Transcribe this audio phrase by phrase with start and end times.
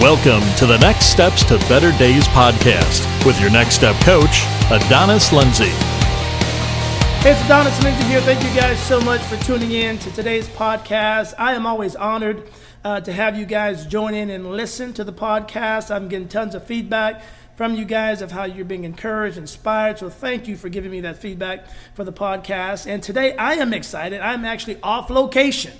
[0.00, 5.32] Welcome to the Next Steps to Better Days podcast with your Next Step coach, Adonis
[5.32, 5.70] Lindsay.
[7.20, 8.20] Hey, it's Adonis Lindsay here.
[8.20, 11.34] Thank you guys so much for tuning in to today's podcast.
[11.36, 12.48] I am always honored
[12.84, 15.92] uh, to have you guys join in and listen to the podcast.
[15.92, 17.20] I'm getting tons of feedback
[17.56, 19.98] from you guys of how you're being encouraged, inspired.
[19.98, 22.86] So thank you for giving me that feedback for the podcast.
[22.86, 24.20] And today I am excited.
[24.20, 25.72] I'm actually off location.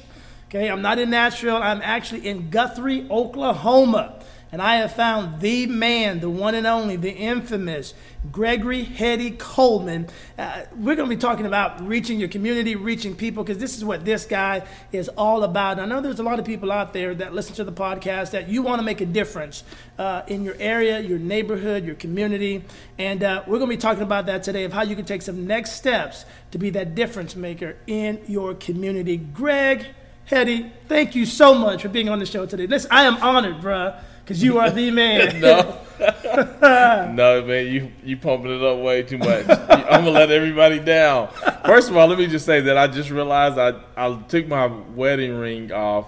[0.48, 1.58] Okay, I'm not in Nashville.
[1.58, 4.18] I'm actually in Guthrie, Oklahoma.
[4.50, 7.92] And I have found the man, the one and only, the infamous
[8.32, 10.08] Gregory Hetty Coleman.
[10.38, 13.84] Uh, we're going to be talking about reaching your community, reaching people, because this is
[13.84, 15.78] what this guy is all about.
[15.78, 18.48] I know there's a lot of people out there that listen to the podcast that
[18.48, 19.64] you want to make a difference
[19.98, 22.64] uh, in your area, your neighborhood, your community.
[22.96, 25.20] And uh, we're going to be talking about that today of how you can take
[25.20, 29.18] some next steps to be that difference maker in your community.
[29.18, 29.88] Greg
[30.28, 32.66] Hetty, thank you so much for being on the show today.
[32.66, 33.98] Listen, I am honored, bruh
[34.28, 35.40] because you are the man.
[35.40, 35.80] no,
[37.14, 39.46] no, man, you you pumping it up way too much.
[39.48, 41.28] I'm gonna let everybody down.
[41.64, 44.66] First of all, let me just say that I just realized I I took my
[44.66, 46.06] wedding ring off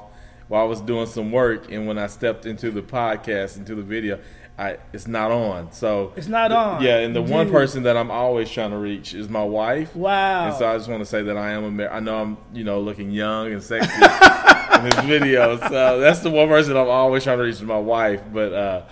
[0.48, 3.82] while I was doing some work, and when I stepped into the podcast, into the
[3.82, 4.18] video,
[4.58, 5.72] I it's not on.
[5.72, 6.82] So it's not on.
[6.82, 7.30] Yeah, and the Dude.
[7.30, 9.96] one person that I'm always trying to reach is my wife.
[9.96, 10.48] Wow.
[10.48, 12.64] And so I just want to say that I am a I know I'm you
[12.64, 13.90] know looking young and sexy
[14.74, 15.58] in this video.
[15.58, 18.22] So that's the one person I'm always trying to reach is my wife.
[18.32, 18.82] But uh,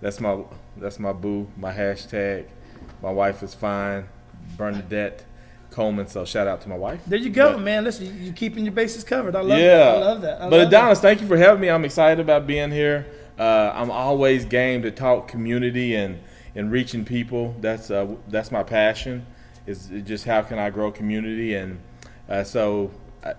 [0.00, 0.42] that's my
[0.76, 2.46] that's my boo, my hashtag.
[3.02, 4.08] My wife is fine,
[4.56, 5.24] Bernadette.
[5.70, 6.06] Coleman.
[6.06, 7.02] So shout out to my wife.
[7.06, 7.84] There you go, but, man.
[7.84, 9.36] Listen, you, keeping your bases covered.
[9.36, 9.66] I love yeah.
[9.66, 9.96] that.
[9.96, 10.40] I love that.
[10.40, 11.02] I but love Adonis, that.
[11.02, 11.68] thank you for having me.
[11.68, 13.06] I'm excited about being here.
[13.38, 16.20] Uh, I'm always game to talk community and,
[16.54, 17.54] and reaching people.
[17.60, 19.26] That's uh, that's my passion.
[19.66, 21.80] Is just how can I grow community and
[22.28, 22.90] uh, so
[23.24, 23.34] I,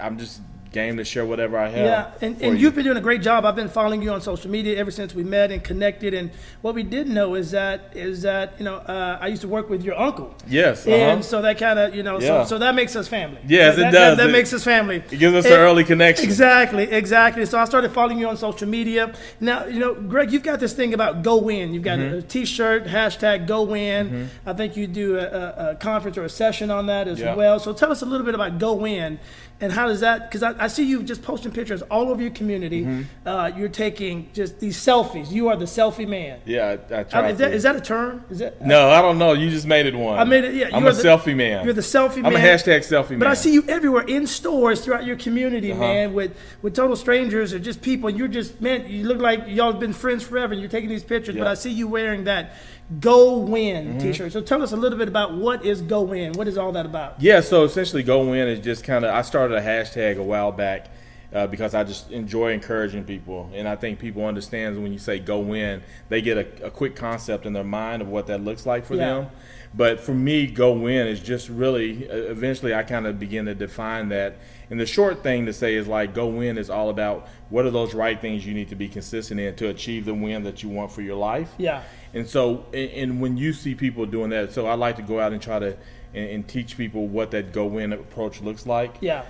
[0.00, 0.40] I'm just
[0.72, 1.84] game to share whatever I have.
[1.84, 2.66] Yeah, and, and you.
[2.66, 3.44] have been doing a great job.
[3.44, 6.14] I've been following you on social media ever since we met and connected.
[6.14, 6.30] And
[6.62, 9.68] what we did know is that is that you know uh, I used to work
[9.68, 10.34] with your uncle.
[10.48, 10.96] Yes, uh-huh.
[10.96, 12.44] and so that kind of you know yeah.
[12.44, 13.40] so, so that makes us family.
[13.46, 13.92] Yes, that, it does.
[13.92, 14.96] That, that it, makes us family.
[14.96, 16.24] It gives us and, an early connection.
[16.24, 17.46] Exactly, exactly.
[17.46, 19.14] So I started following you on social media.
[19.40, 21.74] Now you know, Greg, you've got this thing about go win.
[21.74, 22.18] You've got mm-hmm.
[22.18, 24.10] a T-shirt hashtag go win.
[24.10, 24.48] Mm-hmm.
[24.48, 27.34] I think you do a, a, conference or a session on that as yeah.
[27.34, 27.58] well.
[27.58, 29.18] So tell us a little bit about go win
[29.62, 30.28] and how does that?
[30.28, 32.82] Because I, I, see you just posting pictures all over your community.
[32.82, 33.28] Mm-hmm.
[33.28, 35.30] Uh, you're taking just these selfies.
[35.30, 36.40] You are the selfie man.
[36.44, 37.20] Yeah, I, I try.
[37.20, 38.24] I is, that, is, that a term?
[38.30, 38.64] Is that?
[38.64, 39.32] No, I don't know.
[39.32, 40.18] You just made it one.
[40.18, 40.54] I made it.
[40.54, 41.64] Yeah, I'm a the, selfie man.
[41.64, 42.36] You're the selfie I'm man.
[42.36, 43.20] I'm a hashtag selfie man.
[43.20, 45.80] But I see you everywhere in stores throughout your community, uh-huh.
[45.80, 48.08] man, with with total strangers or just people.
[48.08, 50.52] And you're just man, you look like y'all have been friends forever.
[50.52, 52.54] and You're taking these pictures, but I see you wearing that
[53.00, 53.98] Go Win mm-hmm.
[53.98, 54.32] T-shirt.
[54.32, 56.32] So tell us a little bit about what is Go Win.
[56.32, 57.20] What is all that about?
[57.20, 59.14] Yeah, so essentially, Go Win is just kind of.
[59.14, 60.88] I started a hashtag a while back
[61.32, 65.18] uh, because I just enjoy encouraging people, and I think people understand when you say
[65.18, 68.66] Go Win, they get a, a quick concept in their mind of what that looks
[68.66, 69.06] like for yeah.
[69.06, 69.26] them.
[69.74, 72.08] But for me, Go Win is just really.
[72.08, 74.38] Uh, eventually, I kind of begin to define that.
[74.68, 77.70] And the short thing to say is like Go Win is all about what are
[77.70, 80.68] those right things you need to be consistent in to achieve the win that you
[80.68, 81.52] want for your life.
[81.58, 81.82] Yeah.
[82.14, 85.20] And so, and, and when you see people doing that, so I like to go
[85.20, 85.76] out and try to
[86.14, 88.96] and, and teach people what that go win approach looks like.
[89.00, 89.24] Yeah.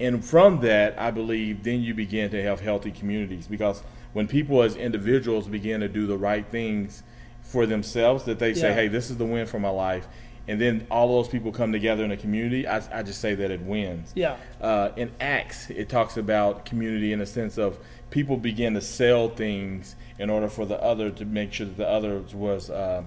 [0.00, 3.82] And from that, I believe then you begin to have healthy communities because
[4.12, 7.02] when people as individuals begin to do the right things
[7.42, 10.06] for themselves, that they say, hey, this is the win for my life.
[10.46, 12.66] And then all those people come together in a community.
[12.66, 14.12] I, I just say that it wins.
[14.14, 14.36] Yeah.
[14.60, 17.78] Uh, in Acts, it talks about community in a sense of
[18.10, 21.88] people begin to sell things in order for the other to make sure that the
[21.88, 23.02] other was uh,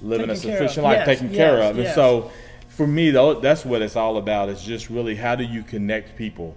[0.00, 1.76] living taken a sufficient life, yes, taken yes, care of.
[1.76, 1.86] Yes.
[1.86, 2.30] And so,
[2.72, 4.48] for me, though, that's what it's all about.
[4.48, 6.56] It's just really how do you connect people.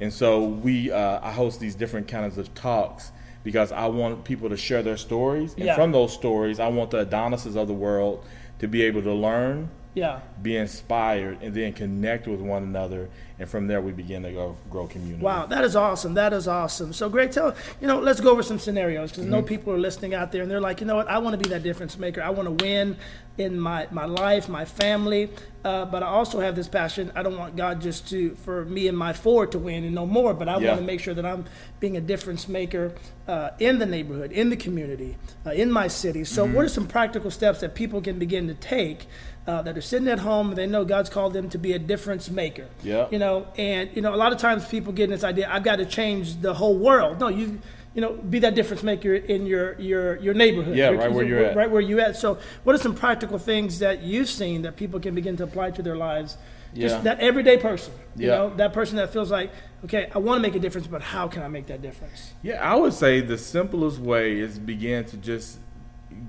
[0.00, 3.12] And so we, uh, I host these different kinds of talks
[3.44, 5.74] because I want people to share their stories, and yeah.
[5.74, 8.24] from those stories, I want the Adonises of the world
[8.58, 10.20] to be able to learn yeah.
[10.40, 13.10] be inspired, and then connect with one another.
[13.42, 15.20] And from there, we begin to go grow community.
[15.20, 16.14] Wow, that is awesome.
[16.14, 16.92] That is awesome.
[16.92, 19.32] So, Greg, tell you know, let's go over some scenarios because mm-hmm.
[19.32, 21.38] no people are listening out there, and they're like, you know what, I want to
[21.38, 22.22] be that difference maker.
[22.22, 22.96] I want to win
[23.38, 25.28] in my my life, my family,
[25.64, 27.10] uh, but I also have this passion.
[27.16, 30.06] I don't want God just to for me and my four to win and no
[30.06, 30.68] more, but I yeah.
[30.68, 31.44] want to make sure that I'm
[31.80, 32.94] being a difference maker
[33.26, 36.22] uh, in the neighborhood, in the community, uh, in my city.
[36.22, 36.54] So, mm-hmm.
[36.54, 39.08] what are some practical steps that people can begin to take?
[39.46, 41.78] uh, that are sitting at home and they know God's called them to be a
[41.78, 42.68] difference maker.
[42.82, 43.08] Yeah.
[43.10, 45.76] You know, and you know, a lot of times people get this idea, I've got
[45.76, 47.20] to change the whole world.
[47.20, 47.60] No, you
[47.94, 50.76] you know, be that difference maker in your your your neighborhood.
[50.76, 51.56] Yeah, your, right where you're at.
[51.56, 52.16] Right where you're at.
[52.16, 55.72] So, what are some practical things that you've seen that people can begin to apply
[55.72, 56.36] to their lives?
[56.74, 57.02] Just yeah.
[57.02, 58.34] that everyday person, you yeah.
[58.34, 59.50] know, that person that feels like,
[59.84, 62.32] okay, I want to make a difference, but how can I make that difference?
[62.40, 65.58] Yeah, I would say the simplest way is begin to just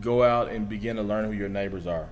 [0.02, 2.10] go out and begin to learn who your neighbors are.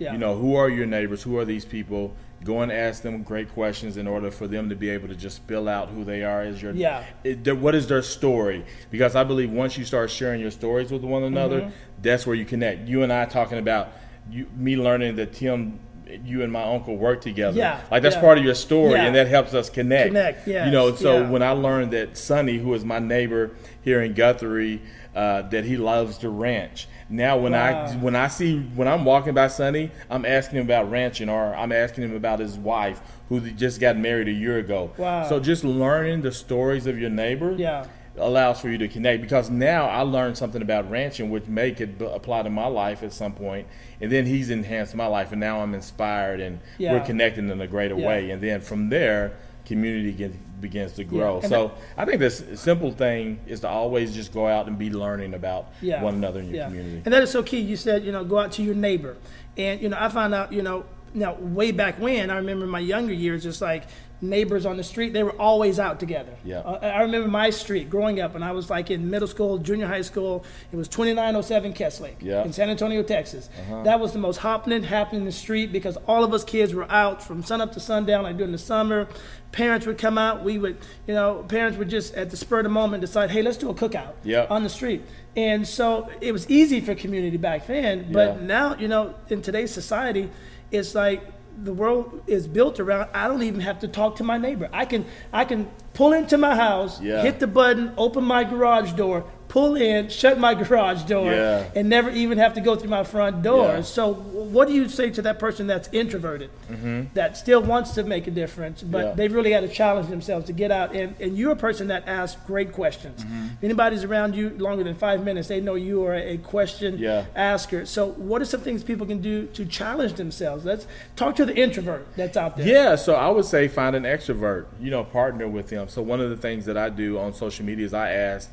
[0.00, 0.12] Yeah.
[0.12, 1.22] You know, who are your neighbors?
[1.22, 2.16] Who are these people?
[2.42, 5.36] Go and ask them great questions in order for them to be able to just
[5.36, 7.04] spill out who they are as your yeah.
[7.22, 8.64] It, what is their story?
[8.90, 11.74] Because I believe once you start sharing your stories with one another, mm-hmm.
[12.00, 12.88] that's where you connect.
[12.88, 13.92] You and I talking about
[14.30, 15.78] you, me learning that Tim
[16.24, 17.58] you and my uncle work together.
[17.58, 18.20] Yeah, like that's yeah.
[18.20, 19.04] part of your story, yeah.
[19.04, 20.08] and that helps us connect.
[20.08, 20.66] Connect, yeah.
[20.66, 21.30] You know, so yeah.
[21.30, 23.52] when I learned that Sonny, who is my neighbor
[23.82, 24.82] here in Guthrie,
[25.14, 26.88] uh, that he loves to ranch.
[27.08, 27.86] Now, when wow.
[27.86, 31.54] I when I see when I'm walking by Sonny, I'm asking him about ranching, or
[31.54, 34.92] I'm asking him about his wife, who just got married a year ago.
[34.96, 35.28] Wow.
[35.28, 37.52] So just learning the stories of your neighbor.
[37.52, 37.86] Yeah
[38.20, 42.00] allows for you to connect because now I learned something about ranching which may could
[42.00, 43.66] apply to my life at some point
[44.00, 46.92] and then he's enhanced my life and now I'm inspired and yeah.
[46.92, 48.06] we're connecting in a greater yeah.
[48.06, 49.36] way and then from there
[49.70, 51.40] community gets, begins to grow.
[51.42, 51.48] Yeah.
[51.48, 55.32] So I think this simple thing is to always just go out and be learning
[55.32, 56.66] about one another in your yeah.
[56.66, 57.02] community.
[57.04, 57.60] And that is so key.
[57.60, 59.16] You said, you know, go out to your neighbor.
[59.56, 60.84] And, you know, I found out, you know,
[61.14, 63.84] now way back when, I remember my younger years, just like,
[64.22, 66.34] neighbors on the street, they were always out together.
[66.44, 66.58] Yeah.
[66.58, 69.86] Uh, I remember my street growing up, and I was like in middle school, junior
[69.86, 70.44] high school.
[70.72, 72.44] It was 2907 Kesslake yeah.
[72.44, 73.48] in San Antonio, Texas.
[73.62, 73.82] Uh-huh.
[73.82, 76.90] That was the most happening, happening in the street because all of us kids were
[76.90, 79.08] out from sun up to sundown, like during the summer.
[79.52, 80.44] Parents would come out.
[80.44, 80.76] We would,
[81.08, 83.68] you know, parents would just at the spur of the moment decide, hey, let's do
[83.68, 84.46] a cookout yeah.
[84.48, 85.02] on the street.
[85.36, 88.46] And so it was easy for community back then, but yeah.
[88.46, 90.28] now, you know, in today's society,
[90.72, 91.22] it's like
[91.64, 94.84] the world is built around i don't even have to talk to my neighbor i
[94.84, 97.22] can i can pull into my house yeah.
[97.22, 101.68] hit the button open my garage door pull in, shut my garage door, yeah.
[101.74, 103.66] and never even have to go through my front door.
[103.66, 103.82] Yeah.
[103.82, 107.12] So, what do you say to that person that's introverted, mm-hmm.
[107.14, 109.12] that still wants to make a difference, but yeah.
[109.12, 110.94] they've really had to challenge themselves to get out?
[110.94, 113.22] And, and you're a person that asks great questions.
[113.22, 113.46] Mm-hmm.
[113.58, 117.04] If anybody's around you longer than five minutes, they know you are a question
[117.34, 117.84] asker.
[117.86, 120.64] So, what are some things people can do to challenge themselves?
[120.64, 120.86] Let's
[121.16, 122.66] talk to the introvert that's out there.
[122.66, 125.88] Yeah, so I would say find an extrovert, you know, partner with them.
[125.88, 128.48] So, one of the things that I do on social media is I ask,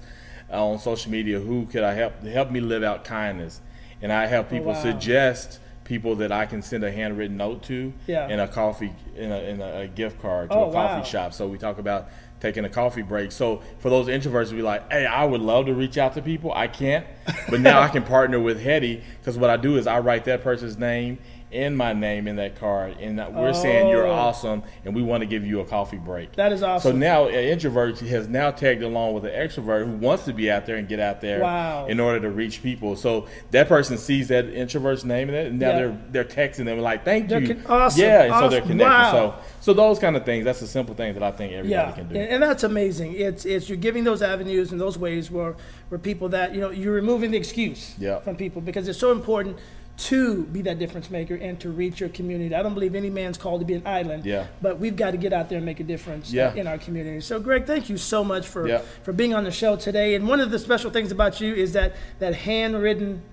[0.52, 3.62] uh, on social media who could I help help me live out kindness,
[4.02, 4.82] and I help oh, people oh, wow.
[4.82, 8.28] suggest people that I can send a handwritten note to yeah.
[8.28, 11.04] and a coffee in a, in a, gift card to oh, a coffee wow.
[11.04, 11.34] shop.
[11.34, 12.10] So we talk about
[12.42, 13.32] taking a coffee break.
[13.32, 16.52] So for those introverts be like, hey, I would love to reach out to people.
[16.52, 17.08] I can't,
[17.50, 20.44] but now I can partner with Hetty because what I do is I write that
[20.44, 23.54] person's name in my name in that card, and we're oh.
[23.54, 24.12] saying you're oh.
[24.12, 26.34] awesome, and we want to give you a coffee break.
[26.34, 26.92] That is awesome.
[26.92, 30.52] So now an introvert has now tagged along with an extrovert who wants to be
[30.52, 31.88] out there and get out there wow.
[31.88, 32.98] in order to reach people.
[32.98, 35.76] So that person sees that introvert's name in it, and now yeah.
[35.76, 38.02] they're they're texting them like, "Thank they're you." Con- awesome.
[38.02, 38.46] Yeah, and awesome.
[38.46, 38.84] so they're connected.
[38.84, 39.12] Wow.
[39.12, 40.44] So so those kind of things.
[40.44, 41.92] That's the simple things that I think everybody yeah.
[41.92, 42.16] can do.
[42.16, 43.14] And, and that's amazing.
[43.14, 45.56] It's it's you're giving those avenues and those ways where
[45.90, 48.20] where people that you know you're removing the excuse yeah.
[48.20, 49.58] from people because it's so important
[49.98, 52.54] to be that difference maker and to reach your community.
[52.54, 54.48] I don't believe any man's called to be an island, yeah.
[54.62, 56.54] but we've got to get out there and make a difference uh, yeah.
[56.54, 57.20] in our community.
[57.22, 58.82] So, Greg, thank you so much for, yeah.
[59.02, 60.14] for being on the show today.
[60.14, 63.24] And one of the special things about you is that, that handwritten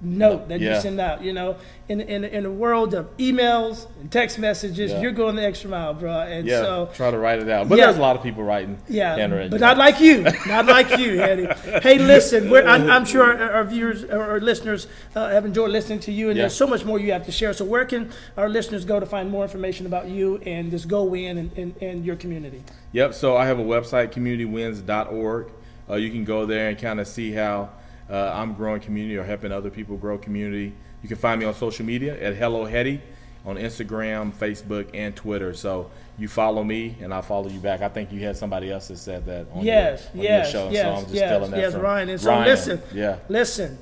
[0.00, 0.76] note that yeah.
[0.76, 1.22] you send out.
[1.22, 1.56] You know,
[1.88, 5.00] in in in a world of emails and text messages, yeah.
[5.00, 6.20] you're going the extra mile, bro.
[6.20, 7.68] And yeah, so try to write it out.
[7.68, 7.86] But yeah.
[7.86, 8.78] there's a lot of people writing.
[8.88, 11.46] Yeah, but not like you, not like you, Hetty.
[11.82, 16.12] Hey, listen, I'm, I'm, sure our, our viewers or listeners uh, have enjoyed listening to
[16.12, 17.52] you, and there's so much more you have to share.
[17.52, 21.04] So where can our listeners go to find more information about you and this Go
[21.04, 22.62] Win and, and, and your community?
[22.92, 23.14] Yep.
[23.14, 25.50] So I have a website, communitywins.org.
[25.90, 27.70] Uh, you can go there and kind of see how
[28.10, 30.72] uh, I'm growing community or helping other people grow community.
[31.02, 33.00] You can find me on social media at Hello Hetty
[33.44, 35.54] on Instagram, Facebook, and Twitter.
[35.54, 37.80] So you follow me, and I follow you back.
[37.82, 40.62] I think you had somebody else that said that on, yes, your, on yes, your
[40.62, 40.70] show.
[40.70, 42.08] Yes, so I'm just yes, stealing that yes, from Ryan.
[42.08, 42.44] And so Ryan.
[42.48, 43.18] listen, yeah.
[43.28, 43.78] listen.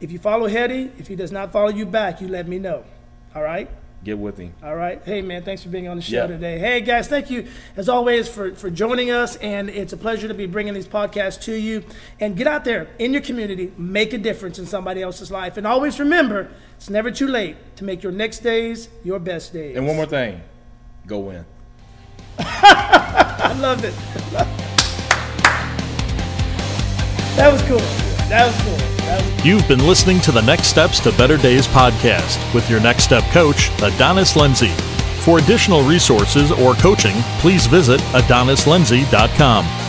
[0.00, 2.84] If you follow Hetty, if he does not follow you back, you let me know.
[3.34, 3.68] All right
[4.04, 4.54] get with him.
[4.62, 5.02] All right.
[5.04, 6.58] Hey, man, thanks for being on the show today.
[6.58, 9.36] Hey, guys, thank you, as always, for, for joining us.
[9.36, 11.84] And it's a pleasure to be bringing these podcasts to you.
[12.20, 15.56] And get out there in your community, make a difference in somebody else's life.
[15.56, 19.76] And always remember, it's never too late to make your next days your best days.
[19.76, 20.40] And one more thing
[21.06, 21.44] go win.
[22.38, 24.54] I love it.
[27.38, 27.78] That was cool.
[28.28, 28.97] That was cool.
[29.44, 33.24] You've been listening to the Next Steps to Better Days podcast with your Next Step
[33.32, 34.72] coach, Adonis Lindsay.
[35.22, 39.87] For additional resources or coaching, please visit adonislindsay.com.